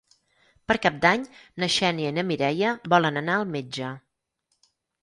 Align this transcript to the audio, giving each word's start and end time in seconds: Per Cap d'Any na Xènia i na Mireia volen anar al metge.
Per 0.71 0.77
Cap 0.85 0.95
d'Any 1.03 1.27
na 1.65 1.69
Xènia 1.75 2.15
i 2.15 2.17
na 2.17 2.27
Mireia 2.33 2.75
volen 2.95 3.23
anar 3.25 3.39
al 3.43 3.49
metge. 3.59 3.97